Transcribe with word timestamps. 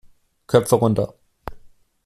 Köpfe 0.47 0.75
runter! 0.77 1.13